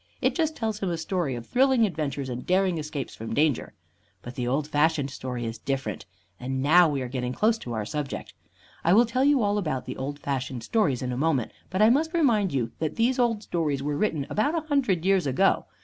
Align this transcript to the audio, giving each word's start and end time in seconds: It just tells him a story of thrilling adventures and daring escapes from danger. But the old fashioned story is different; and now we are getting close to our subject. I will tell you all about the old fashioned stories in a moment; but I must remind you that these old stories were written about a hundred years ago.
It 0.19 0.33
just 0.33 0.55
tells 0.55 0.79
him 0.79 0.89
a 0.89 0.97
story 0.97 1.35
of 1.35 1.45
thrilling 1.45 1.85
adventures 1.85 2.27
and 2.27 2.43
daring 2.43 2.79
escapes 2.79 3.13
from 3.13 3.35
danger. 3.35 3.75
But 4.23 4.33
the 4.33 4.47
old 4.47 4.67
fashioned 4.67 5.11
story 5.11 5.45
is 5.45 5.59
different; 5.59 6.07
and 6.39 6.63
now 6.63 6.89
we 6.89 7.03
are 7.03 7.07
getting 7.07 7.33
close 7.33 7.59
to 7.59 7.73
our 7.73 7.85
subject. 7.85 8.33
I 8.83 8.93
will 8.93 9.05
tell 9.05 9.23
you 9.23 9.43
all 9.43 9.59
about 9.59 9.85
the 9.85 9.97
old 9.97 10.17
fashioned 10.17 10.63
stories 10.63 11.03
in 11.03 11.11
a 11.11 11.17
moment; 11.17 11.51
but 11.69 11.83
I 11.83 11.91
must 11.91 12.15
remind 12.15 12.51
you 12.51 12.71
that 12.79 12.95
these 12.95 13.19
old 13.19 13.43
stories 13.43 13.83
were 13.83 13.95
written 13.95 14.25
about 14.27 14.55
a 14.57 14.65
hundred 14.67 15.05
years 15.05 15.27
ago. 15.27 15.65